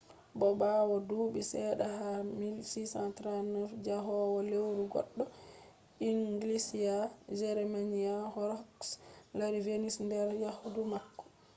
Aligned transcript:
bo 0.37 0.47
ɓawo 0.59 0.95
duuɓi 1.07 1.41
seɗɗa 1.51 1.87
ha 1.99 2.11
1639 2.39 3.59
njahowo 3.79 4.37
lewru 4.49 4.83
goɗɗo 4.93 5.23
inglisiya 6.09 6.95
jeremiah 7.39 8.23
horrocks 8.33 8.89
lari 9.37 9.59
venus 9.67 9.95
nder 10.05 10.29
yahdu 10.43 10.81
mako 10.91 11.23